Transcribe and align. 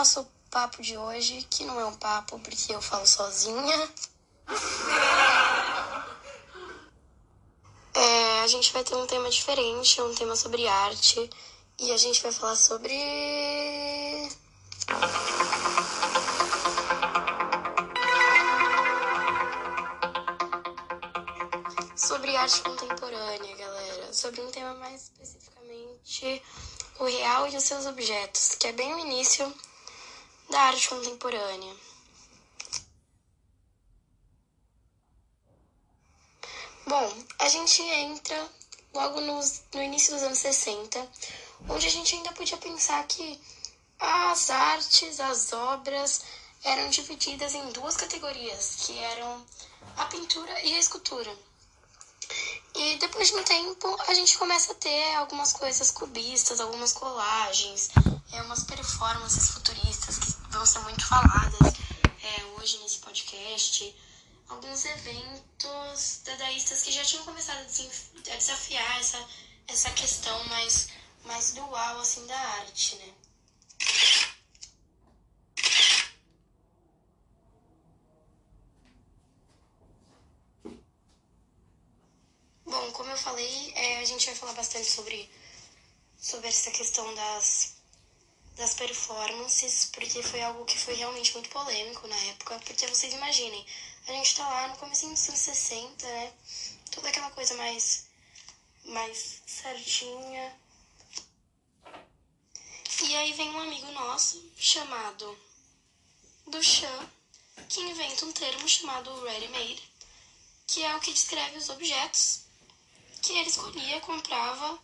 nosso 0.00 0.26
papo 0.50 0.80
de 0.80 0.96
hoje, 0.96 1.46
que 1.50 1.62
não 1.62 1.78
é 1.78 1.84
um 1.84 1.94
papo 1.94 2.38
porque 2.38 2.74
eu 2.74 2.80
falo 2.80 3.06
sozinha. 3.06 3.88
É, 7.92 8.40
a 8.40 8.46
gente 8.46 8.72
vai 8.72 8.82
ter 8.82 8.94
um 8.94 9.06
tema 9.06 9.28
diferente, 9.28 10.00
um 10.00 10.14
tema 10.14 10.34
sobre 10.36 10.66
arte, 10.66 11.28
e 11.78 11.92
a 11.92 11.98
gente 11.98 12.22
vai 12.22 12.32
falar 12.32 12.56
sobre. 12.56 12.96
Sobre 21.94 22.36
arte 22.38 22.62
contemporânea, 22.62 23.54
galera. 23.54 24.12
Sobre 24.14 24.40
um 24.40 24.50
tema 24.50 24.72
mais 24.76 25.02
especificamente 25.02 26.42
o 26.98 27.04
real 27.04 27.46
e 27.48 27.56
os 27.56 27.64
seus 27.64 27.84
objetos, 27.84 28.54
que 28.54 28.66
é 28.66 28.72
bem 28.72 28.94
o 28.94 28.98
início 28.98 29.52
da 30.50 30.60
arte 30.62 30.88
contemporânea. 30.88 31.76
Bom, 36.86 37.24
a 37.38 37.48
gente 37.48 37.80
entra 37.82 38.50
logo 38.92 39.20
nos, 39.20 39.62
no 39.72 39.82
início 39.82 40.12
dos 40.12 40.22
anos 40.24 40.38
60, 40.38 41.08
onde 41.68 41.86
a 41.86 41.90
gente 41.90 42.16
ainda 42.16 42.32
podia 42.32 42.56
pensar 42.56 43.06
que 43.06 43.40
as 43.98 44.50
artes, 44.50 45.20
as 45.20 45.52
obras 45.52 46.22
eram 46.64 46.88
divididas 46.90 47.54
em 47.54 47.70
duas 47.72 47.96
categorias, 47.96 48.76
que 48.80 48.98
eram 48.98 49.46
a 49.96 50.06
pintura 50.06 50.60
e 50.62 50.74
a 50.74 50.78
escultura. 50.78 51.32
E 52.74 52.96
depois 52.96 53.28
de 53.28 53.34
um 53.34 53.42
tempo, 53.42 53.96
a 54.08 54.14
gente 54.14 54.38
começa 54.38 54.72
a 54.72 54.76
ter 54.76 55.14
algumas 55.16 55.52
coisas 55.52 55.90
cubistas, 55.90 56.60
algumas 56.60 56.92
colagens, 56.92 57.90
é, 58.32 58.42
umas 58.42 58.64
performances 58.64 59.50
futuristas 59.50 60.19
vão 60.50 60.66
ser 60.66 60.80
muito 60.80 61.06
faladas 61.06 61.74
é, 62.22 62.44
hoje 62.58 62.78
nesse 62.78 62.98
podcast. 62.98 63.94
Alguns 64.48 64.84
eventos 64.84 66.20
dadaístas 66.24 66.82
que 66.82 66.92
já 66.92 67.04
tinham 67.04 67.24
começado 67.24 67.60
a 67.60 68.36
desafiar 68.36 69.00
essa, 69.00 69.28
essa 69.68 69.90
questão 69.92 70.44
mais, 70.46 70.88
mais 71.24 71.52
dual 71.52 72.00
assim, 72.00 72.26
da 72.26 72.36
arte, 72.38 72.96
né? 72.96 73.14
Bom, 82.66 82.92
como 82.92 83.10
eu 83.10 83.16
falei, 83.16 83.72
é, 83.74 84.00
a 84.00 84.04
gente 84.04 84.26
vai 84.26 84.34
falar 84.34 84.52
bastante 84.54 84.90
sobre, 84.90 85.30
sobre 86.18 86.48
essa 86.48 86.70
questão 86.72 87.14
das, 87.14 87.79
das 88.60 88.74
performances, 88.74 89.86
porque 89.86 90.22
foi 90.22 90.42
algo 90.42 90.66
que 90.66 90.78
foi 90.78 90.94
realmente 90.94 91.32
muito 91.32 91.48
polêmico 91.48 92.06
na 92.06 92.16
época. 92.26 92.60
Porque 92.60 92.86
vocês 92.86 93.14
imaginem, 93.14 93.66
a 94.06 94.12
gente 94.12 94.36
tá 94.36 94.46
lá 94.46 94.68
no 94.68 94.76
começo 94.76 95.08
dos 95.08 95.28
anos 95.28 95.40
60, 95.40 96.06
né? 96.06 96.32
Toda 96.90 97.08
aquela 97.08 97.30
coisa 97.30 97.54
mais, 97.54 98.06
mais 98.84 99.42
certinha. 99.46 100.60
E 103.02 103.16
aí 103.16 103.32
vem 103.32 103.50
um 103.50 103.60
amigo 103.62 103.90
nosso 103.92 104.52
chamado 104.58 105.38
Duchamp, 106.46 107.08
que 107.66 107.80
inventa 107.80 108.26
um 108.26 108.32
termo 108.32 108.68
chamado 108.68 109.24
ready-made, 109.24 109.82
que 110.66 110.84
é 110.84 110.94
o 110.94 111.00
que 111.00 111.14
descreve 111.14 111.56
os 111.56 111.70
objetos 111.70 112.42
que 113.22 113.32
ele 113.32 113.48
escolhia, 113.48 114.00
comprava 114.00 114.78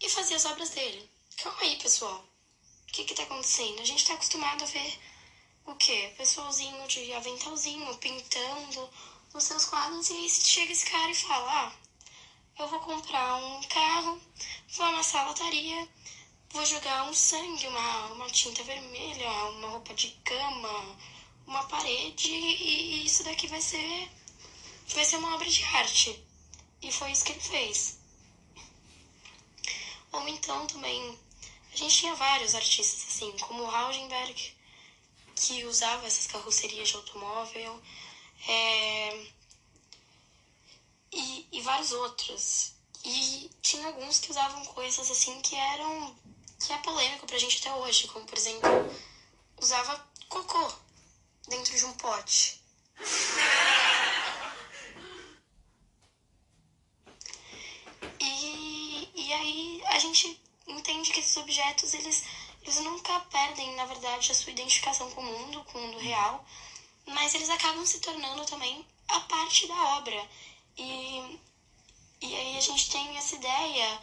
e 0.00 0.08
fazia 0.08 0.36
as 0.36 0.44
obras 0.44 0.70
dele. 0.70 1.10
Calma 1.36 1.60
aí, 1.62 1.76
pessoal. 1.76 2.29
O 2.90 2.92
que 2.92 3.04
que 3.04 3.14
tá 3.14 3.22
acontecendo? 3.22 3.80
A 3.80 3.84
gente 3.84 4.04
tá 4.04 4.14
acostumado 4.14 4.64
a 4.64 4.66
ver 4.66 4.98
o 5.64 5.76
quê? 5.76 6.12
Pessoalzinho 6.18 6.88
de 6.88 7.12
aventalzinho 7.12 7.96
pintando 7.98 8.90
os 9.32 9.44
seus 9.44 9.64
quadros 9.64 10.10
e 10.10 10.14
aí 10.14 10.28
chega 10.28 10.72
esse 10.72 10.86
cara 10.86 11.08
e 11.08 11.14
fala: 11.14 11.52
Ah, 11.52 11.72
eu 12.58 12.66
vou 12.66 12.80
comprar 12.80 13.36
um 13.36 13.62
carro, 13.68 14.20
vou 14.70 14.86
amassar 14.86 15.24
a 15.24 15.28
lotaria, 15.28 15.88
vou 16.50 16.66
jogar 16.66 17.08
um 17.08 17.14
sangue, 17.14 17.68
uma, 17.68 18.06
uma 18.06 18.26
tinta 18.28 18.64
vermelha, 18.64 19.30
uma 19.50 19.68
roupa 19.68 19.94
de 19.94 20.10
cama, 20.24 20.98
uma 21.46 21.62
parede 21.68 22.28
e, 22.28 23.02
e 23.02 23.06
isso 23.06 23.22
daqui 23.22 23.46
vai 23.46 23.60
ser 23.60 24.10
vai 24.88 25.04
ser 25.04 25.16
uma 25.18 25.36
obra 25.36 25.48
de 25.48 25.62
arte. 25.62 26.24
E 26.82 26.90
foi 26.90 27.12
isso 27.12 27.24
que 27.24 27.32
ele 27.32 27.40
fez. 27.40 28.00
Ou 30.10 30.26
então 30.26 30.66
também, 30.66 31.16
a 31.72 31.76
gente 31.76 31.98
tinha 31.98 32.14
vários 32.14 32.54
artistas 32.54 33.04
assim, 33.08 33.30
como 33.38 33.62
o 33.62 33.66
Rauschenberg, 33.66 34.54
que 35.36 35.64
usava 35.64 36.06
essas 36.06 36.26
carrocerias 36.26 36.88
de 36.88 36.96
automóvel, 36.96 37.80
é... 38.48 39.26
e, 41.12 41.48
e 41.52 41.60
vários 41.62 41.92
outros. 41.92 42.72
E 43.04 43.50
tinha 43.62 43.86
alguns 43.86 44.18
que 44.20 44.30
usavam 44.30 44.64
coisas 44.66 45.10
assim 45.10 45.40
que 45.40 45.56
eram. 45.56 46.14
que 46.58 46.72
é 46.72 46.78
polêmico 46.78 47.26
pra 47.26 47.38
gente 47.38 47.58
até 47.58 47.74
hoje, 47.74 48.08
como 48.08 48.26
por 48.26 48.36
exemplo, 48.36 48.68
usava 49.60 50.06
cocô 50.28 50.72
dentro 51.48 51.76
de 51.76 51.84
um 51.84 51.92
pote. 51.94 52.60
E 59.30 59.32
aí 59.32 59.82
a 59.86 59.98
gente 59.98 60.40
entende 60.70 61.12
que 61.12 61.20
esses 61.20 61.36
objetos, 61.36 61.94
eles, 61.94 62.24
eles 62.62 62.80
nunca 62.80 63.20
perdem, 63.20 63.74
na 63.74 63.86
verdade, 63.86 64.30
a 64.30 64.34
sua 64.34 64.52
identificação 64.52 65.10
com 65.10 65.20
o 65.20 65.24
mundo, 65.24 65.64
com 65.64 65.78
o 65.78 65.82
mundo 65.82 65.98
real, 65.98 66.44
mas 67.06 67.34
eles 67.34 67.50
acabam 67.50 67.84
se 67.84 68.00
tornando 68.00 68.44
também 68.46 68.86
a 69.08 69.20
parte 69.20 69.66
da 69.66 69.96
obra. 69.96 70.28
E, 70.76 71.38
e 72.20 72.36
aí 72.36 72.56
a 72.58 72.60
gente 72.60 72.90
tem 72.90 73.16
essa 73.16 73.36
ideia 73.36 74.00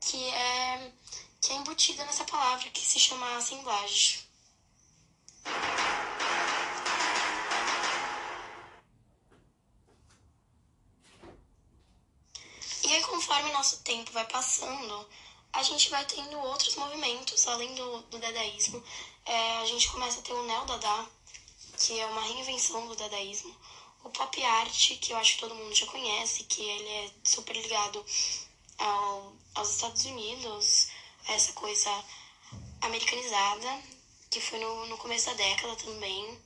que 0.00 0.28
é, 0.30 0.92
que 1.40 1.52
é 1.52 1.56
embutida 1.56 2.04
nessa 2.04 2.24
palavra, 2.24 2.70
que 2.70 2.80
se 2.80 2.98
chama 2.98 3.36
assemblagem. 3.36 4.28
E 12.84 12.94
aí, 12.94 13.02
conforme 13.02 13.50
o 13.50 13.52
nosso 13.52 13.82
tempo 13.82 14.10
vai 14.12 14.24
passando, 14.26 15.06
a 15.52 15.62
gente 15.62 15.88
vai 15.90 16.04
tendo 16.04 16.38
outros 16.38 16.76
movimentos, 16.76 17.46
além 17.48 17.74
do, 17.74 18.02
do 18.02 18.18
dadaísmo. 18.18 18.82
É, 19.24 19.58
a 19.58 19.66
gente 19.66 19.90
começa 19.90 20.20
a 20.20 20.22
ter 20.22 20.32
o 20.32 20.44
neo-dada, 20.44 21.10
que 21.76 21.98
é 21.98 22.06
uma 22.06 22.22
reinvenção 22.22 22.86
do 22.86 22.96
dadaísmo. 22.96 23.54
O 24.04 24.10
pop 24.10 24.42
art, 24.42 24.98
que 25.00 25.12
eu 25.12 25.16
acho 25.16 25.34
que 25.34 25.40
todo 25.40 25.54
mundo 25.54 25.74
já 25.74 25.86
conhece, 25.86 26.44
que 26.44 26.62
ele 26.62 26.88
é 26.88 27.10
super 27.24 27.56
ligado 27.56 28.04
ao, 28.78 29.32
aos 29.54 29.70
Estados 29.70 30.04
Unidos, 30.04 30.88
essa 31.26 31.52
coisa 31.52 31.90
americanizada, 32.80 33.82
que 34.30 34.40
foi 34.40 34.58
no, 34.58 34.86
no 34.86 34.98
começo 34.98 35.26
da 35.26 35.34
década 35.34 35.76
também. 35.76 36.40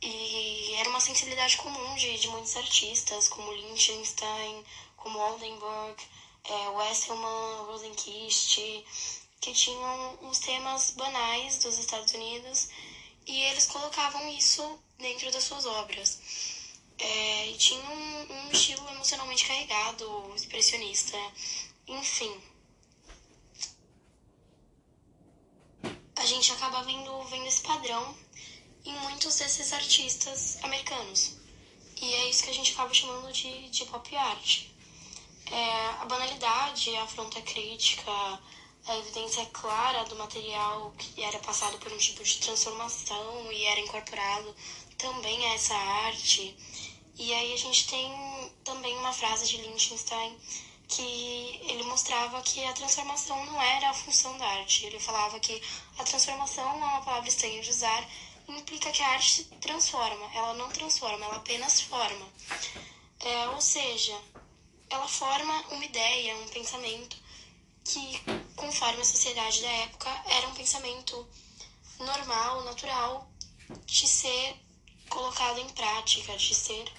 E 0.00 0.74
era 0.74 0.88
uma 0.88 1.00
sensibilidade 1.00 1.56
comum 1.56 1.94
de, 1.94 2.18
de 2.18 2.28
muitos 2.28 2.56
artistas, 2.56 3.28
como 3.28 3.52
Lichtenstein, 3.52 4.64
como 4.96 5.18
Oldenburg, 5.18 5.96
é, 6.44 6.68
Wesselman, 6.70 7.66
Rosenquist, 7.66 8.58
que 9.40 9.52
tinham 9.52 10.18
uns 10.22 10.38
temas 10.38 10.92
banais 10.92 11.58
dos 11.58 11.78
Estados 11.78 12.12
Unidos 12.14 12.68
e 13.26 13.42
eles 13.42 13.66
colocavam 13.66 14.28
isso 14.30 14.78
dentro 14.98 15.30
das 15.30 15.44
suas 15.44 15.66
obras. 15.66 16.18
É, 16.98 17.48
e 17.48 17.56
tinha 17.56 17.82
um, 17.90 18.32
um 18.32 18.52
estilo 18.52 18.88
emocionalmente 18.90 19.46
carregado, 19.46 20.32
expressionista, 20.36 21.16
enfim. 21.88 22.40
A 26.16 26.24
gente 26.24 26.52
acaba 26.52 26.82
vendo, 26.84 27.24
vendo 27.24 27.46
esse 27.46 27.62
padrão 27.62 28.16
em 28.84 28.92
muitos 29.00 29.36
desses 29.36 29.72
artistas 29.72 30.62
americanos. 30.62 31.36
E 32.00 32.14
é 32.14 32.30
isso 32.30 32.44
que 32.44 32.50
a 32.50 32.54
gente 32.54 32.72
acaba 32.72 32.92
chamando 32.94 33.32
de, 33.32 33.68
de 33.70 33.84
pop 33.86 34.16
art. 34.16 34.71
É, 35.50 35.88
a 36.00 36.04
banalidade, 36.06 36.94
a 36.96 37.02
afronta 37.02 37.40
crítica, 37.42 38.10
a 38.86 38.96
evidência 38.98 39.44
clara 39.46 40.04
do 40.04 40.16
material 40.16 40.92
que 40.98 41.22
era 41.22 41.38
passado 41.38 41.78
por 41.78 41.92
um 41.92 41.98
tipo 41.98 42.22
de 42.22 42.38
transformação 42.38 43.52
e 43.52 43.64
era 43.64 43.80
incorporado 43.80 44.54
também 44.98 45.44
a 45.46 45.54
essa 45.54 45.74
arte. 45.74 46.56
E 47.16 47.32
aí 47.34 47.52
a 47.52 47.56
gente 47.56 47.88
tem 47.88 48.52
também 48.64 48.96
uma 48.98 49.12
frase 49.12 49.46
de 49.46 49.58
Lichtenstein 49.58 50.36
que 50.88 51.60
ele 51.62 51.84
mostrava 51.84 52.42
que 52.42 52.62
a 52.64 52.72
transformação 52.72 53.44
não 53.46 53.60
era 53.62 53.90
a 53.90 53.94
função 53.94 54.36
da 54.36 54.46
arte. 54.46 54.84
Ele 54.86 54.98
falava 54.98 55.38
que 55.40 55.62
a 55.98 56.04
transformação 56.04 56.68
é 56.68 56.74
uma 56.74 57.00
palavra 57.02 57.28
estranha 57.28 57.62
de 57.62 57.70
usar, 57.70 58.08
implica 58.48 58.90
que 58.90 59.02
a 59.02 59.08
arte 59.08 59.32
se 59.32 59.44
transforma. 59.60 60.30
Ela 60.34 60.54
não 60.54 60.68
transforma, 60.68 61.24
ela 61.24 61.36
apenas 61.36 61.80
forma. 61.80 62.26
É, 63.20 63.48
ou 63.48 63.60
seja, 63.60 64.18
ela 64.92 65.08
forma 65.08 65.54
uma 65.70 65.84
ideia, 65.84 66.36
um 66.36 66.48
pensamento 66.48 67.16
que, 67.84 68.20
conforme 68.54 69.00
a 69.00 69.04
sociedade 69.04 69.62
da 69.62 69.68
época, 69.68 70.10
era 70.26 70.48
um 70.48 70.54
pensamento 70.54 71.26
normal, 71.98 72.62
natural 72.64 73.26
de 73.86 74.06
ser 74.06 74.54
colocado 75.08 75.58
em 75.60 75.68
prática, 75.70 76.36
de 76.36 76.54
ser 76.54 76.92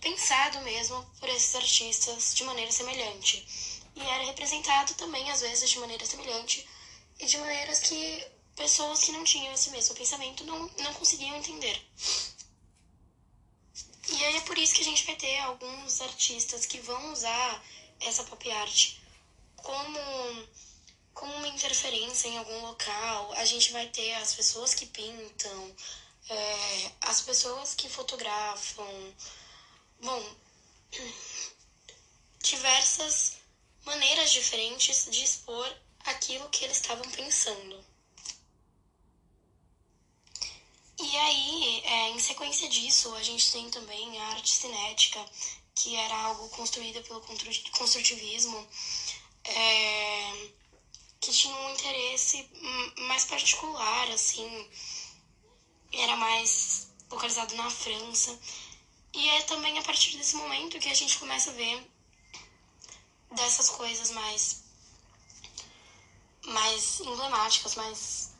pensado 0.00 0.60
mesmo 0.60 1.04
por 1.18 1.28
esses 1.28 1.54
artistas 1.56 2.34
de 2.34 2.44
maneira 2.44 2.70
semelhante. 2.70 3.44
E 3.96 4.00
era 4.00 4.24
representado 4.24 4.94
também, 4.94 5.28
às 5.30 5.40
vezes, 5.40 5.70
de 5.70 5.78
maneira 5.80 6.06
semelhante 6.06 6.66
e 7.18 7.26
de 7.26 7.38
maneiras 7.38 7.80
que 7.80 8.24
pessoas 8.54 9.00
que 9.00 9.12
não 9.12 9.24
tinham 9.24 9.52
esse 9.52 9.70
mesmo 9.70 9.94
pensamento 9.96 10.44
não, 10.44 10.70
não 10.78 10.94
conseguiam 10.94 11.36
entender. 11.36 11.80
E 14.08 14.24
aí 14.24 14.36
é 14.36 14.40
por 14.40 14.58
isso 14.58 14.74
que 14.74 14.82
a 14.82 14.84
gente 14.84 15.04
vai 15.06 15.16
ter 15.16 15.38
alguns 15.40 16.00
artistas 16.00 16.66
que 16.66 16.78
vão 16.80 17.12
usar 17.12 17.64
essa 18.00 18.24
pop 18.24 18.50
art 18.50 18.96
como, 19.56 20.48
como 21.14 21.34
uma 21.36 21.48
interferência 21.48 22.28
em 22.28 22.38
algum 22.38 22.60
local. 22.62 23.32
A 23.34 23.44
gente 23.44 23.72
vai 23.72 23.86
ter 23.88 24.14
as 24.14 24.34
pessoas 24.34 24.74
que 24.74 24.86
pintam, 24.86 25.76
é, 26.28 26.92
as 27.02 27.22
pessoas 27.22 27.74
que 27.74 27.88
fotografam. 27.88 29.14
Bom, 30.02 30.36
diversas 32.42 33.38
maneiras 33.84 34.32
diferentes 34.32 35.08
de 35.10 35.24
expor 35.24 35.70
aquilo 36.04 36.48
que 36.50 36.64
eles 36.64 36.76
estavam 36.76 37.10
pensando. 37.10 37.84
E 40.98 41.16
aí, 41.16 41.82
é, 41.94 42.10
em 42.10 42.18
sequência 42.18 42.68
disso, 42.68 43.14
a 43.14 43.22
gente 43.22 43.52
tem 43.52 43.70
também 43.70 44.18
a 44.20 44.28
arte 44.30 44.52
cinética, 44.52 45.24
que 45.76 45.94
era 45.94 46.16
algo 46.24 46.48
construída 46.48 47.00
pelo 47.02 47.20
construtivismo, 47.78 48.68
é, 49.44 50.48
que 51.20 51.30
tinha 51.32 51.54
um 51.54 51.70
interesse 51.70 52.50
mais 53.08 53.24
particular, 53.24 54.10
assim, 54.10 54.68
era 55.92 56.16
mais 56.16 56.88
localizado 57.08 57.54
na 57.54 57.70
França. 57.70 58.36
E 59.12 59.28
é 59.28 59.42
também 59.42 59.78
a 59.78 59.82
partir 59.82 60.16
desse 60.16 60.34
momento 60.34 60.80
que 60.80 60.88
a 60.88 60.94
gente 60.94 61.16
começa 61.18 61.50
a 61.50 61.54
ver 61.54 61.88
dessas 63.30 63.70
coisas 63.70 64.10
mais 64.10 64.64
mais 66.46 67.00
emblemáticas, 67.00 67.76
mais 67.76 68.33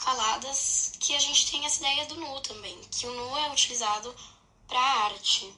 faladas, 0.00 0.92
que 0.98 1.14
a 1.14 1.18
gente 1.18 1.50
tem 1.50 1.64
essa 1.66 1.80
ideia 1.80 2.06
do 2.06 2.16
nu 2.16 2.40
também, 2.40 2.78
que 2.90 3.06
o 3.06 3.14
nu 3.14 3.36
é 3.36 3.50
utilizado 3.52 4.14
para 4.66 4.80
arte. 4.80 5.52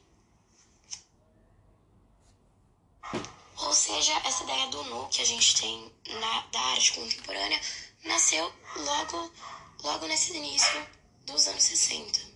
Ou 3.58 3.72
seja, 3.72 4.12
essa 4.24 4.42
ideia 4.42 4.66
do 4.68 4.82
nu 4.84 5.06
que 5.08 5.22
a 5.22 5.24
gente 5.24 5.60
tem 5.60 5.92
na, 6.20 6.40
da 6.52 6.60
arte 6.72 6.92
contemporânea 6.94 7.60
nasceu 8.04 8.52
logo, 8.76 9.30
logo 9.84 10.06
nesse 10.06 10.36
início 10.36 10.86
dos 11.24 11.46
anos 11.46 11.62
60. 11.62 12.32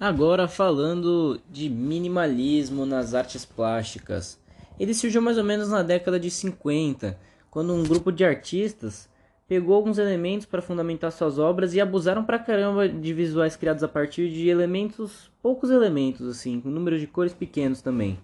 Agora 0.00 0.48
falando 0.48 1.40
de 1.50 1.68
minimalismo 1.68 2.86
nas 2.86 3.12
artes 3.14 3.44
plásticas. 3.44 4.38
Ele 4.78 4.94
surgiu 4.94 5.22
mais 5.22 5.38
ou 5.38 5.44
menos 5.44 5.68
na 5.68 5.82
década 5.82 6.20
de 6.20 6.30
50, 6.30 7.18
quando 7.50 7.72
um 7.72 7.82
grupo 7.82 8.12
de 8.12 8.24
artistas 8.24 9.08
pegou 9.48 9.74
alguns 9.74 9.98
elementos 9.98 10.46
para 10.46 10.60
fundamentar 10.60 11.12
suas 11.12 11.38
obras 11.38 11.72
e 11.74 11.80
abusaram 11.80 12.24
pra 12.24 12.38
caramba 12.38 12.88
de 12.88 13.12
visuais 13.14 13.56
criados 13.56 13.82
a 13.82 13.88
partir 13.88 14.30
de 14.30 14.48
elementos, 14.48 15.30
poucos 15.40 15.70
elementos 15.70 16.26
assim, 16.26 16.60
com 16.60 16.68
números 16.68 17.00
de 17.00 17.06
cores 17.06 17.32
pequenos 17.32 17.80
também. 17.80 18.18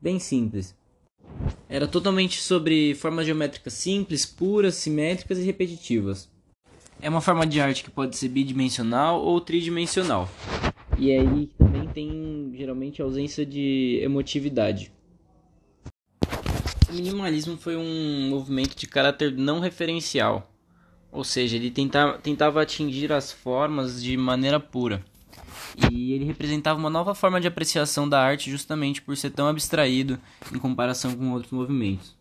Bem 0.00 0.18
simples. 0.18 0.76
Era 1.68 1.86
totalmente 1.86 2.40
sobre 2.40 2.94
formas 2.94 3.26
geométricas 3.26 3.72
simples, 3.72 4.26
puras, 4.26 4.74
simétricas 4.74 5.38
e 5.38 5.42
repetitivas. 5.42 6.28
É 7.00 7.08
uma 7.08 7.20
forma 7.20 7.46
de 7.46 7.60
arte 7.60 7.84
que 7.84 7.90
pode 7.90 8.16
ser 8.16 8.28
bidimensional 8.28 9.22
ou 9.22 9.40
tridimensional. 9.40 10.28
E 10.98 11.12
aí 11.12 11.50
também 11.56 11.88
tem 11.88 12.52
geralmente 12.54 13.00
ausência 13.00 13.46
de 13.46 14.00
emotividade. 14.02 14.92
O 16.90 16.92
minimalismo 16.92 17.56
foi 17.56 17.76
um 17.76 18.28
movimento 18.28 18.74
de 18.74 18.86
caráter 18.88 19.32
não 19.36 19.60
referencial, 19.60 20.50
ou 21.12 21.22
seja, 21.22 21.54
ele 21.54 21.70
tenta, 21.70 22.18
tentava 22.18 22.60
atingir 22.60 23.12
as 23.12 23.30
formas 23.30 24.02
de 24.02 24.16
maneira 24.16 24.58
pura. 24.58 25.04
E 25.90 26.12
ele 26.12 26.24
representava 26.24 26.78
uma 26.78 26.90
nova 26.90 27.14
forma 27.14 27.40
de 27.40 27.46
apreciação 27.46 28.08
da 28.08 28.20
arte 28.20 28.50
justamente 28.50 29.00
por 29.00 29.16
ser 29.16 29.30
tão 29.30 29.46
abstraído 29.46 30.18
em 30.52 30.58
comparação 30.58 31.14
com 31.14 31.30
outros 31.30 31.52
movimentos. 31.52 32.19